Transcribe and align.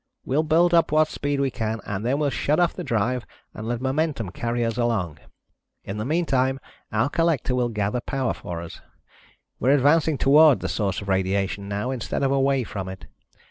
We'll 0.25 0.41
build 0.41 0.73
up 0.73 0.91
what 0.91 1.09
speed 1.09 1.39
we 1.39 1.51
can 1.51 1.79
and 1.85 2.03
then 2.03 2.17
we'll 2.17 2.31
shut 2.31 2.59
off 2.59 2.73
the 2.73 2.83
drive 2.83 3.23
and 3.53 3.67
let 3.67 3.81
momentum 3.81 4.31
carry 4.31 4.65
us 4.65 4.75
along. 4.75 5.19
In 5.83 5.97
the 5.97 6.05
meantime 6.05 6.59
our 6.91 7.07
collector 7.07 7.53
will 7.53 7.69
gather 7.69 8.01
power 8.01 8.33
for 8.33 8.61
us. 8.63 8.81
We're 9.59 9.75
advancing 9.75 10.17
toward 10.17 10.61
the 10.61 10.69
source 10.69 11.01
of 11.03 11.07
radiation 11.07 11.69
now, 11.69 11.91
instead 11.91 12.23
of 12.23 12.31
away 12.31 12.63
from 12.63 12.89
it. 12.89 13.05